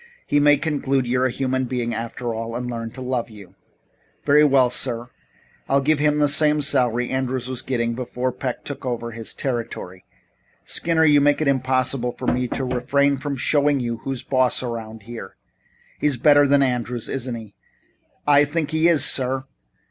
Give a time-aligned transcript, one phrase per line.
[0.25, 3.53] He may conclude you're a human being, after all, and learn to love you?"
[4.25, 5.11] "Very well, sir.
[5.69, 10.03] I'll give him the same salary Andrews was getting before Peck took over his territory."
[10.65, 15.03] "Skinner, you make it impossible for me to refrain from showing you who's boss around
[15.03, 15.35] here.
[15.99, 17.53] He's better than Andrews, isn't he?"
[18.25, 19.45] "I think he is, sir."